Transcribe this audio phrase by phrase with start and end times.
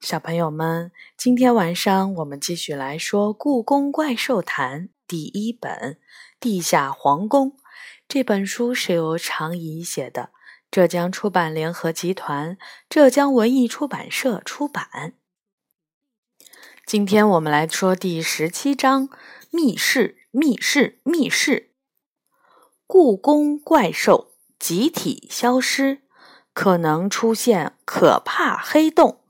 [0.00, 5.72] 小朋友们，今天晚上我们继续来说《故宫怪兽谈》第一本
[6.38, 7.52] 《地下皇宫》。
[8.06, 10.30] 这本书是由常怡写的，
[10.70, 12.56] 浙江出版联合集团、
[12.88, 15.14] 浙江文艺出版社出版。
[16.86, 19.08] 今天我们来说第十七章：
[19.50, 21.72] 密室，密室，密室。
[22.86, 26.02] 故宫怪兽集体消失，
[26.52, 29.22] 可能出现可怕黑洞。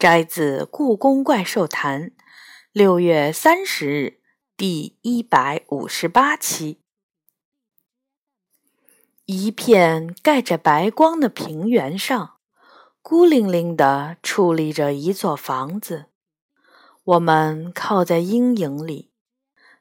[0.00, 2.04] 摘自《故宫怪兽谈》，
[2.72, 4.20] 六月三十日，
[4.56, 6.80] 第一百五十八期。
[9.26, 12.36] 一片盖着白光的平原上，
[13.02, 16.06] 孤零零地矗立着一座房子。
[17.04, 19.10] 我们靠在阴影里，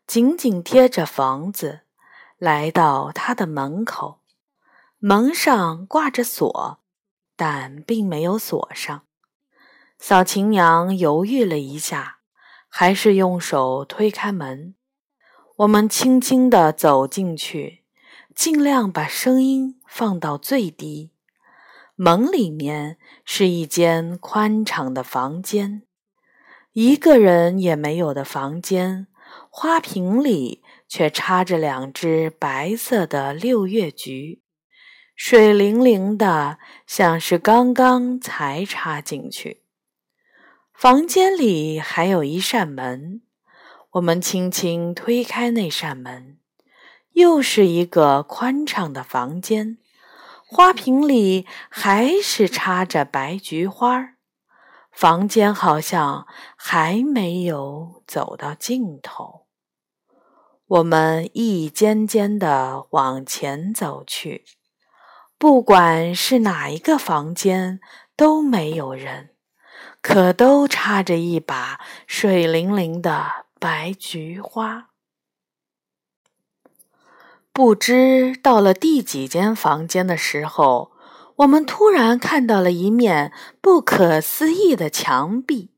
[0.05, 1.83] 紧紧贴着房子，
[2.37, 4.19] 来到它的门口。
[4.97, 6.79] 门上挂着锁，
[7.37, 9.05] 但并没有锁上。
[9.99, 12.19] 小琴娘犹豫了一下，
[12.69, 14.73] 还是用手推开门。
[15.57, 17.83] 我们轻轻地走进去，
[18.33, 21.11] 尽量把声音放到最低。
[21.95, 25.83] 门里面是一间宽敞的房间，
[26.71, 29.07] 一个人也没有的房间。
[29.49, 34.41] 花瓶里却插着两只白色的六月菊，
[35.13, 39.63] 水灵灵的，像是刚刚才插进去。
[40.79, 43.21] 房间里还有一扇门，
[43.91, 46.37] 我们轻轻推开那扇门，
[47.11, 49.77] 又是一个宽敞的房间。
[50.47, 54.11] 花瓶里还是插着白菊花，
[54.89, 59.47] 房间好像还没有走到尽头。
[60.65, 64.45] 我们一间间的往前走去，
[65.37, 67.81] 不管是哪一个房间，
[68.15, 69.28] 都没有人。
[70.01, 74.89] 可都插着一把水灵灵的白菊花。
[77.51, 80.91] 不知到了第几间房间的时候，
[81.37, 85.71] 我们突然看到了一面不可思议的墙壁，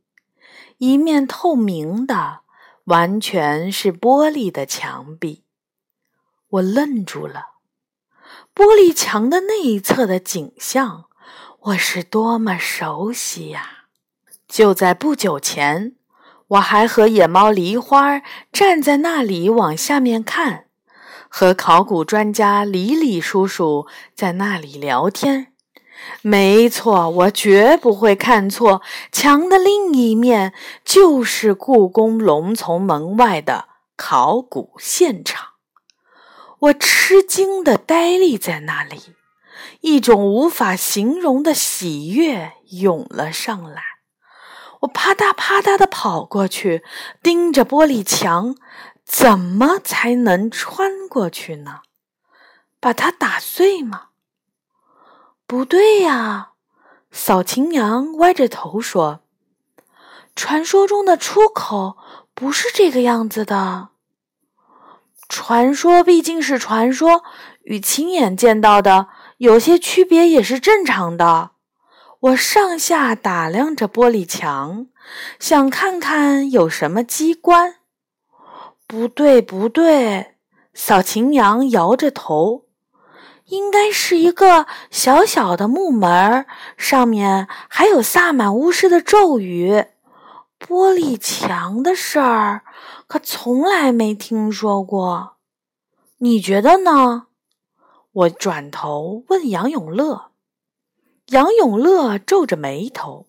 [0.77, 2.41] 一面透明的，
[2.85, 5.43] 完全是玻璃的墙壁。
[6.49, 7.45] 我愣住了，
[8.53, 11.05] 玻璃墙的那一侧的景象，
[11.59, 13.80] 我是多么熟悉呀！
[14.51, 15.93] 就在不久前，
[16.49, 20.65] 我还和野猫梨花站在那里往下面看，
[21.29, 25.53] 和考古专家李李叔叔在那里聊天。
[26.21, 35.51] 没错，我绝不会看错，墙的另一面就是故宫龙从门外的考古现场。
[36.59, 39.15] 我吃惊地呆立在那里，
[39.79, 43.90] 一种无法形容的喜悦涌了上来。
[44.81, 46.83] 我啪嗒啪嗒的跑过去，
[47.23, 48.55] 盯着玻璃墙，
[49.05, 51.81] 怎么才能穿过去呢？
[52.79, 54.09] 把它打碎吗？
[55.45, 56.53] 不对呀！
[57.11, 59.19] 扫晴娘歪着头说
[60.35, 61.97] ：“传说中的出口
[62.33, 63.89] 不是这个样子的。
[65.29, 67.23] 传说毕竟是传说，
[67.63, 71.51] 与亲眼见到的有些区别也是正常的。”
[72.21, 74.85] 我上下打量着玻璃墙，
[75.39, 77.77] 想看看有什么机关。
[78.85, 80.35] 不对，不对，
[80.71, 82.65] 小琴娘摇着头，
[83.45, 86.45] 应该是一个小小的木门，
[86.77, 89.85] 上面还有撒满巫师的咒语。
[90.59, 92.61] 玻璃墙的事儿
[93.07, 95.37] 可从来没听说过，
[96.19, 97.25] 你觉得呢？
[98.11, 100.30] 我转头问杨永乐。
[101.31, 103.27] 杨永乐皱着眉头，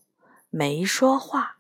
[0.51, 1.59] 没说话。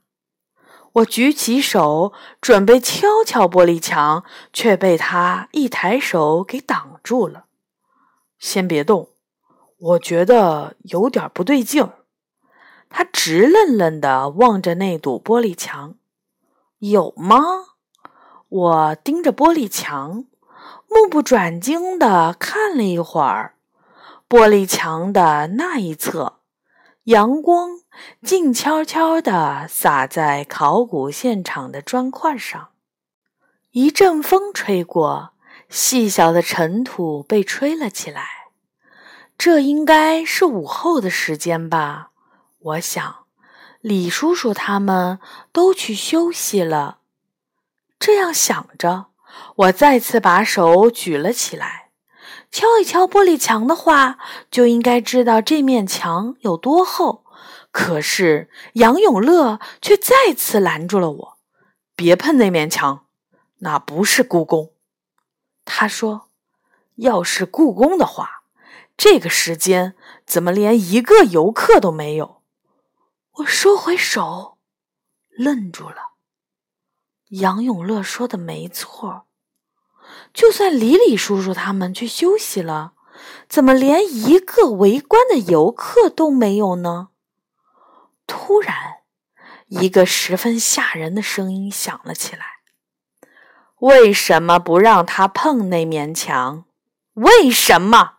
[0.94, 7.44] 我举起手准备敲敲玻璃墙，却被他一抬手给挡住了。
[8.40, 9.10] 先别动，
[9.78, 11.98] 我觉得有点不对劲儿。
[12.90, 15.94] 他直愣愣地望着那堵玻璃墙，
[16.80, 17.38] 有吗？
[18.48, 20.24] 我盯着玻璃墙，
[20.88, 23.51] 目不转睛地看了一会儿。
[24.32, 26.38] 玻璃墙的那一侧，
[27.04, 27.80] 阳光
[28.22, 32.70] 静悄悄地洒在考古现场的砖块上。
[33.72, 35.34] 一阵风吹过，
[35.68, 38.24] 细小的尘土被吹了起来。
[39.36, 42.12] 这应该是午后的时间吧？
[42.60, 43.26] 我想，
[43.82, 45.18] 李叔叔他们
[45.52, 47.00] 都去休息了。
[47.98, 49.08] 这样想着，
[49.56, 51.81] 我再次把手举了起来。
[52.52, 54.18] 敲一敲玻璃墙的话，
[54.50, 57.24] 就应该知道这面墙有多厚，
[57.70, 61.38] 可是杨永乐却再次拦住了我
[61.96, 63.06] ：“别碰那面墙，
[63.60, 64.74] 那不是故宫。”
[65.64, 66.28] 他说
[66.96, 68.42] ：“要是故宫的话，
[68.98, 69.94] 这个时间
[70.26, 72.42] 怎么连一个游客都没有？”
[73.40, 74.58] 我收回手，
[75.30, 76.12] 愣住了。
[77.30, 79.24] 杨永乐说的没错，
[80.32, 82.92] 就算李李叔叔他们去休息了，
[83.48, 87.08] 怎么连一个围观的游客都没有呢？
[88.26, 88.74] 突然，
[89.66, 92.44] 一个十分吓人的声音响了起来
[93.80, 96.64] ：“为什么不让他碰那面墙？
[97.14, 98.14] 为什么？”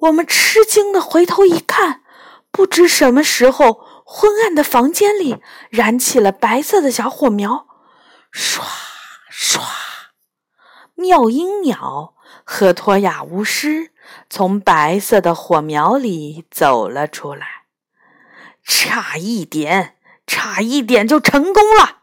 [0.00, 2.02] 我们吃惊的回头一看，
[2.50, 5.40] 不知什么时候，昏暗的房间里
[5.70, 7.68] 燃起了白色的小火苗，
[8.32, 8.62] 唰
[9.30, 9.60] 唰，
[10.94, 13.90] 妙音鸟和托雅巫师
[14.28, 17.64] 从白色的火苗里走了出来。
[18.64, 19.96] 差一点，
[20.26, 22.02] 差一点就成功了。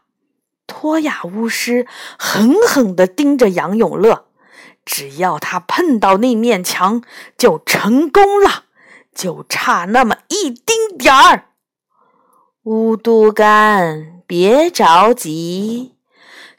[0.66, 1.86] 托亚巫师
[2.18, 4.26] 狠狠地盯着杨永乐，
[4.84, 7.02] 只要他碰到那面墙，
[7.36, 8.64] 就成功了，
[9.14, 11.46] 就差那么一丁点儿。
[12.64, 15.96] 乌都干，别着急，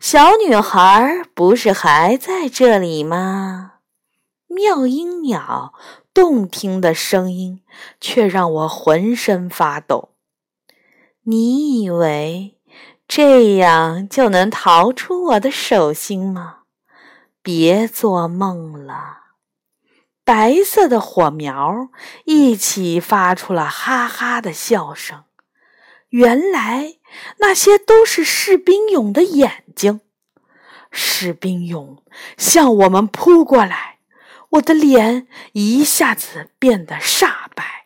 [0.01, 3.74] 小女孩不是还在这里吗？
[4.48, 5.74] 妙音鸟。
[6.12, 7.62] 动听的声音
[8.01, 10.09] 却让我浑身发抖。
[11.24, 12.57] 你以为
[13.07, 16.63] 这样就能逃出我的手心吗？
[17.44, 19.19] 别做梦了！
[20.25, 21.89] 白色的火苗
[22.25, 25.24] 一起发出了哈哈的笑声。
[26.09, 26.95] 原来
[27.37, 30.01] 那些都是士兵俑的眼睛。
[30.91, 31.99] 士兵俑
[32.37, 33.99] 向我们扑过来。
[34.51, 37.85] 我的脸一下子变得煞白。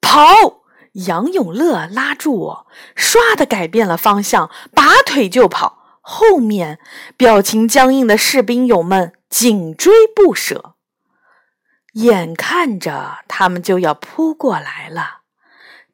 [0.00, 0.62] 跑！
[1.06, 6.00] 杨永乐拉住我，唰的改变了方向，拔腿就跑。
[6.00, 6.78] 后面
[7.16, 10.76] 表情僵硬的士兵俑们紧追不舍，
[11.94, 15.15] 眼看着他们就要扑过来了。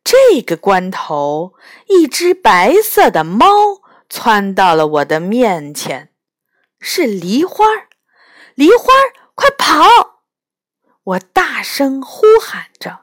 [0.05, 1.55] 这个关头，
[1.89, 3.47] 一只白色的猫
[4.09, 6.11] 窜到了我的面前，
[6.81, 7.65] 是梨花。
[8.55, 8.93] 梨花，
[9.35, 10.23] 快跑！
[11.05, 13.01] 我大声呼喊着，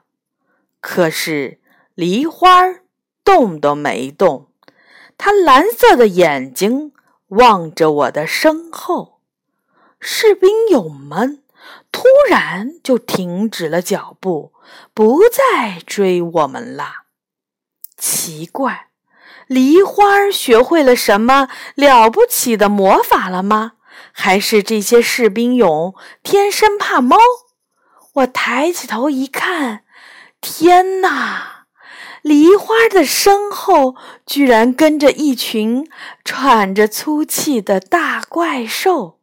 [0.79, 1.59] 可是
[1.95, 2.83] 梨花儿
[3.23, 4.51] 动都没动。
[5.17, 6.93] 它蓝色的眼睛
[7.29, 9.19] 望着我的身后。
[9.99, 11.43] 士兵友们
[11.91, 14.53] 突然就停止了脚步，
[14.93, 17.05] 不再追我们了。
[17.97, 18.87] 奇怪，
[19.47, 23.73] 梨花学会了什么了不起的魔法了吗？
[24.11, 27.17] 还是这些士兵俑天生怕猫？
[28.13, 29.83] 我抬起头一看，
[30.41, 31.65] 天哪！
[32.21, 33.95] 梨花的身后
[34.25, 35.89] 居然跟着一群
[36.25, 39.19] 喘着粗气的大怪兽。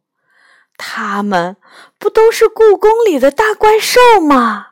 [0.77, 1.57] 他们
[1.99, 4.66] 不都是故宫里的大怪兽吗？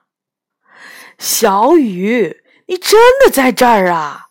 [1.18, 4.28] 小雨，你真的在这儿啊！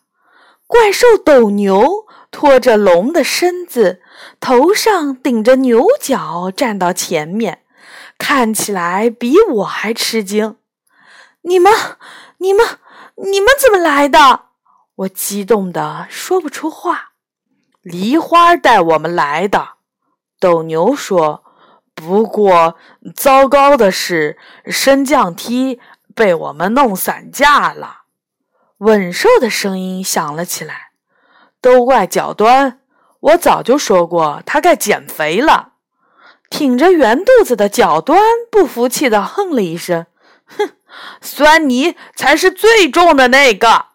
[0.67, 4.01] 怪兽斗牛拖着龙的身子。
[4.39, 7.63] 头上顶着牛角，站到前面，
[8.17, 10.57] 看起来比我还吃惊。
[11.41, 11.71] 你们、
[12.37, 12.65] 你们、
[13.15, 14.45] 你们怎么来的？
[14.95, 17.11] 我激动的说不出话。
[17.81, 19.69] 梨花带我们来的，
[20.39, 21.43] 斗牛说。
[21.93, 22.75] 不过
[23.15, 25.79] 糟糕的是，升降梯
[26.15, 28.03] 被我们弄散架了。
[28.79, 30.91] 稳兽的声音响了起来，
[31.61, 32.79] 都怪脚端。
[33.19, 35.73] 我早就说过，他该减肥了。
[36.49, 40.05] 挺着圆肚子的脚端不服气的哼了一声
[40.45, 40.71] ：“哼，
[41.21, 43.87] 酸泥才是最重的那个。”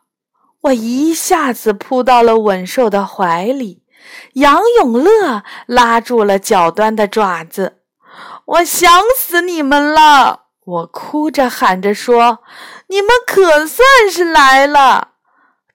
[0.63, 3.83] 我一下子扑到了稳兽的怀里，
[4.35, 7.79] 杨永乐拉住了脚端的爪子。
[8.45, 10.47] 我想死你们了！
[10.71, 12.41] 我哭着喊着说
[12.89, 15.09] ：“你们可算是来了！”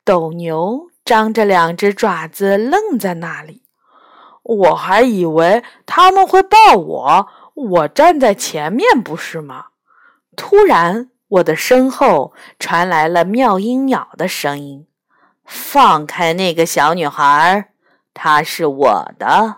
[0.03, 0.89] 斗牛。
[1.05, 3.61] 张着两只爪子愣在那里，
[4.41, 9.67] 我还以为他们会抱我，我站在前面不是吗？
[10.35, 14.87] 突然，我的身后传来了妙音鸟的声音
[15.45, 17.69] ：“放开那个小女孩，
[18.15, 19.57] 她是我的。”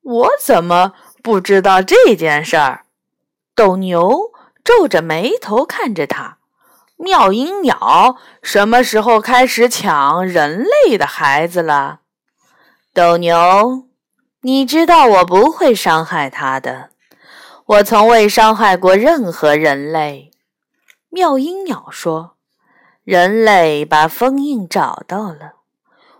[0.00, 2.86] 我怎么不知道这件事儿？
[3.60, 4.32] 斗牛
[4.64, 6.38] 皱着眉头看着他。
[6.96, 12.00] 妙音鸟什么时候开始抢人类的孩子了？
[12.94, 13.86] 斗牛，
[14.40, 16.88] 你知道我不会伤害他的，
[17.66, 20.30] 我从未伤害过任何人类。
[21.10, 22.36] 妙音鸟说
[23.04, 25.56] ：“人类把封印找到了，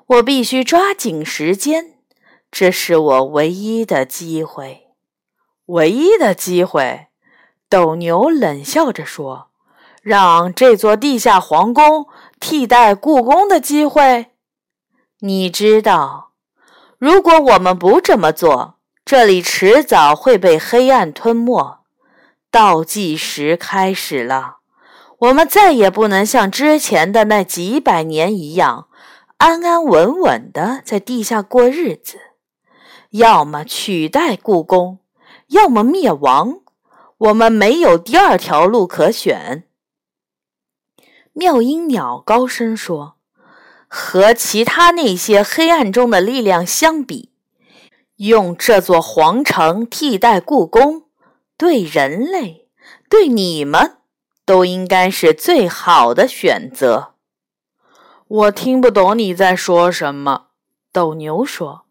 [0.08, 1.94] 我必须抓紧时间，
[2.50, 4.88] 这是我唯一的机会。
[5.64, 7.06] 唯一的机会，
[7.70, 9.46] 斗牛冷笑着说
[10.02, 12.08] ：“让这座地下皇宫
[12.38, 14.32] 替代故宫的机会。
[15.20, 16.32] 你知道，
[16.98, 18.74] 如果我们不这么做，
[19.04, 21.78] 这里迟早会被黑暗吞没。
[22.50, 24.56] 倒计时开始了。”
[25.20, 28.88] 我们再也不能像之前的那几百年一样
[29.36, 32.18] 安安稳稳的在地下过日子，
[33.10, 34.98] 要么取代故宫，
[35.48, 36.60] 要么灭亡。
[37.20, 39.68] 我们没有第二条路可选。
[41.32, 43.16] 妙音鸟高声说
[43.86, 47.30] ：“和其他那些黑暗中的力量相比，
[48.16, 51.04] 用这座皇城替代故宫，
[51.58, 52.68] 对人类，
[53.08, 53.96] 对你们。”
[54.46, 57.14] 都应该是最好的选择。
[58.26, 60.46] 我听不懂你在说什么。
[60.90, 61.84] 斗牛说：“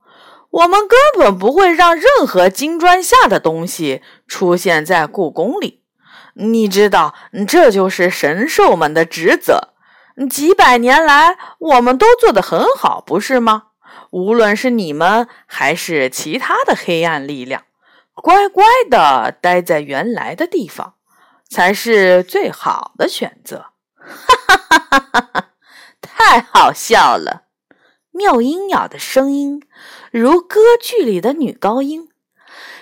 [0.49, 5.83] 我们根本不会让任何金砖下的东西出现在故宫里。
[6.33, 7.13] 你知道，
[7.47, 9.69] 这就是神兽们的职责。
[10.29, 13.63] 几百年来，我们都做得很好，不是吗？
[14.11, 17.63] 无论是你们还是其他的黑暗力量，
[18.15, 20.95] 乖乖的待在原来的地方。”
[21.49, 25.45] 才是最好的选择，哈哈哈哈哈！
[25.99, 27.45] 太好笑了。
[28.11, 29.63] 妙音鸟的声音
[30.11, 32.09] 如歌剧里的女高音。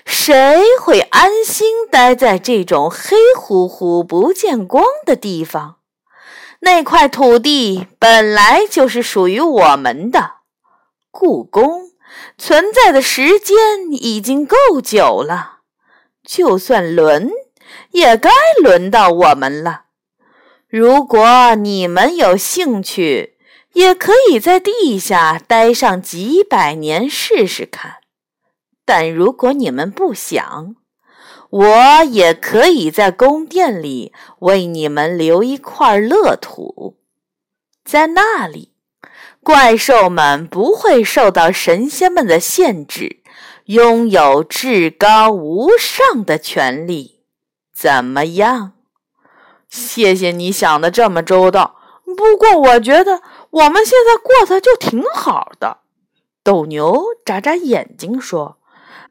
[0.05, 5.77] 谁会安心待在这种黑乎乎、不见光的地方？
[6.61, 10.35] 那块土地本来就是属于我们的。
[11.11, 11.91] 故宫
[12.37, 13.57] 存在的时间
[13.91, 15.59] 已经够久了，
[16.23, 17.29] 就算轮。
[17.91, 18.29] 也该
[18.63, 19.83] 轮到我们了。
[20.69, 23.36] 如果你们有兴趣，
[23.77, 27.97] 也可以在地下待上几百年试试看。
[28.83, 30.75] 但如果你们不想，
[31.51, 36.97] 我也可以在宫殿里为你们留一块乐土，
[37.85, 38.73] 在那里，
[39.43, 43.21] 怪兽们不会受到神仙们的限制，
[43.65, 47.19] 拥有至高无上的权利。
[47.71, 48.73] 怎么样？
[49.69, 51.75] 谢谢你想的这么周到。
[52.15, 53.21] 不过我觉得
[53.57, 55.79] 我们现在过得就挺好的。
[56.43, 58.59] 斗牛眨眨眼睛说：“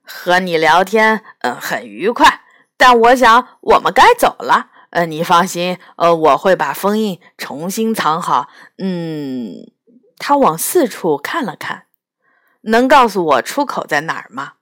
[0.05, 2.43] 和你聊天，嗯，很愉快。
[2.77, 4.71] 但我想我们该走了。
[4.91, 8.49] 呃，你放心，呃，我会把封印重新藏好。
[8.79, 9.73] 嗯。”
[10.19, 11.89] 他往四处看了看，
[12.63, 14.55] 能告诉我出口在哪儿吗？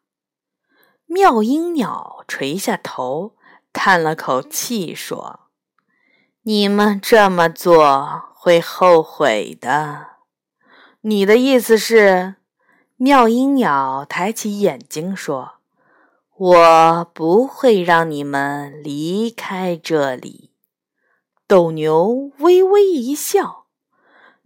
[1.06, 3.36] 妙音鸟垂下头。
[3.72, 5.40] 叹了口气说
[6.46, 10.08] ：“你们这么做会后悔的。”
[11.00, 12.36] 你的意思是？
[12.96, 15.54] 妙音鸟抬起眼睛说
[16.36, 20.50] ：“我不会让你们离开这里。”
[21.48, 23.66] 斗牛微微一笑：“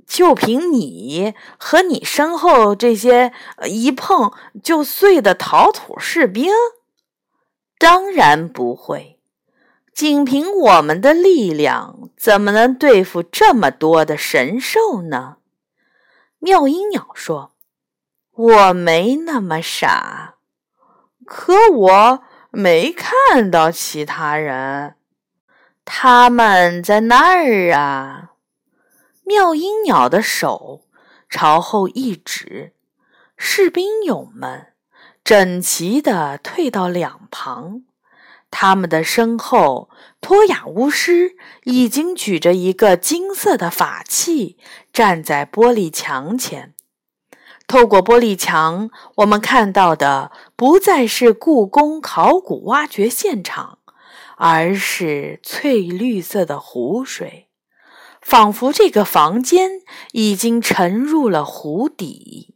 [0.06, 3.32] 就凭你和你身后这些
[3.66, 6.52] 一碰就碎的陶土士兵？
[7.78, 9.17] 当然不会。”
[9.98, 15.38] 仅凭我们的力量，怎么能对付这么多的神兽呢？
[16.38, 17.56] 妙音鸟说
[18.30, 20.36] ：“我没那么傻，
[21.26, 24.94] 可我没看到其他人，
[25.84, 28.34] 他们在那儿啊！”
[29.26, 30.82] 妙音鸟的手
[31.28, 32.72] 朝后一指，
[33.36, 34.74] 士兵勇们
[35.24, 37.82] 整齐地退到两旁。
[38.50, 39.90] 他们的身后，
[40.20, 44.56] 托雅巫师已经举着一个金色的法器，
[44.92, 46.74] 站在玻璃墙前。
[47.66, 53.80] 透过玻璃墙，我们看到的不再是故宫考古挖掘现场，
[54.38, 57.48] 而是翠绿色的湖水，
[58.22, 62.54] 仿佛这个房间已经沉入了湖底。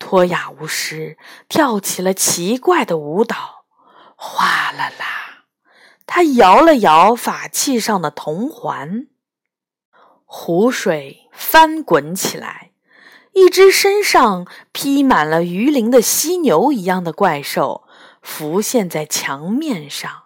[0.00, 1.16] 托雅巫师
[1.48, 3.55] 跳起了奇怪的舞蹈。
[4.16, 5.44] 哗啦啦，
[6.06, 9.06] 他摇了摇法器上的铜环，
[10.24, 12.72] 湖水翻滚起来，
[13.32, 17.86] 一只身上披满了鱼鳞的犀牛一样的怪兽
[18.22, 20.24] 浮现在墙面上，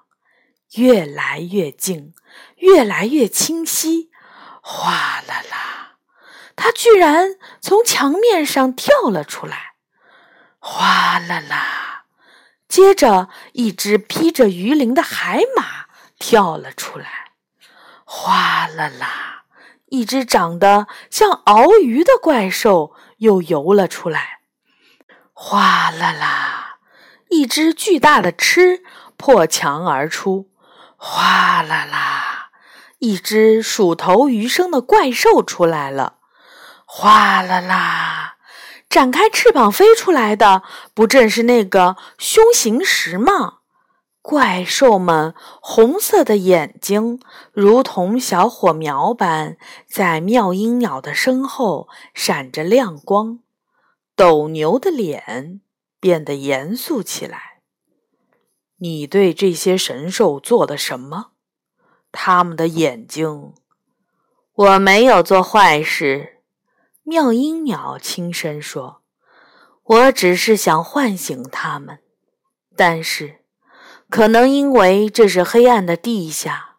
[0.77, 2.15] 越来越近，
[2.57, 4.11] 越来越清晰。
[4.63, 5.97] 哗啦啦，
[6.55, 9.75] 它居然从墙面上跳了出来。
[10.61, 12.00] 哗啦啦。
[12.71, 15.87] 接着，一只披着鱼鳞的海马
[16.21, 17.33] 跳了出来，
[18.05, 19.43] 哗啦啦，
[19.87, 24.39] 一只长得像鳌鱼的怪兽又游了出来。
[25.33, 26.77] 哗啦啦，
[27.29, 28.85] 一只巨大的吃
[29.17, 30.53] 破墙而出。
[30.97, 32.51] 哗啦啦，
[33.01, 36.19] 一只鼠头鱼身的怪兽出来了。
[36.87, 38.20] 哗啦啦，
[38.91, 43.59] 展开翅膀飞出来的不正是那个凶形石吗？
[44.21, 45.33] 怪兽们
[45.63, 47.21] 红色的眼睛
[47.53, 49.57] 如同小火苗般
[49.89, 53.39] 在妙音鸟的身后闪着亮光。
[54.17, 55.61] 斗牛的脸
[56.01, 57.61] 变得严肃起来。
[58.79, 61.31] 你对这些神兽做了什么？
[62.11, 63.55] 他们的眼睛……
[64.53, 66.40] 我没有做坏事。
[67.03, 69.03] 妙音鸟轻声说
[69.83, 71.99] ：“我只是想唤醒他们。
[72.77, 73.41] 但是，
[74.09, 76.77] 可能因为这是黑暗的地下，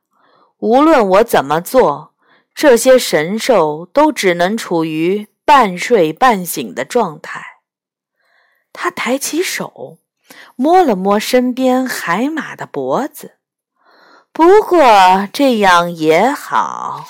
[0.60, 2.14] 无论我怎么做，
[2.54, 7.44] 这些神兽都只能处于……”半睡半醒的状态，
[8.72, 9.98] 他抬起手
[10.56, 13.34] 摸了摸身边海马的脖子。
[14.32, 17.06] 不过这样也好，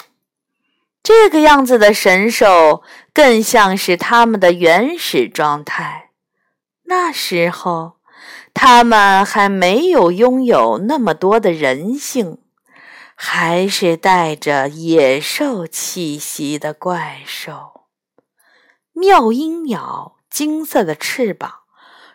[1.03, 6.11] 这个样子的神兽更像是他们的原始状态。
[6.83, 7.97] 那时候，
[8.53, 12.39] 他们还没有拥有那么多的人性，
[13.15, 17.87] 还是带着野兽气息的怪兽。
[18.93, 21.61] 妙音鸟金色的翅膀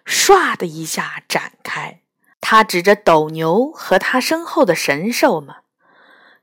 [0.04, 2.02] 唰的一下展开，
[2.40, 5.56] 它指着斗牛和他身后的神兽们：“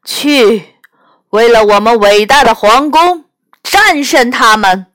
[0.04, 0.73] 去，
[1.34, 3.26] 为了我们伟大的皇宫，
[3.64, 4.86] 战胜他们！”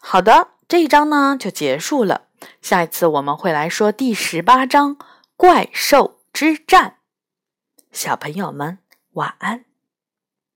[0.00, 2.22] 好的，这一章呢就结束了。
[2.62, 4.96] 下一次我们会来说第十八章
[5.36, 6.96] 怪兽之战。
[7.92, 8.78] 小朋友们，
[9.12, 9.69] 晚安。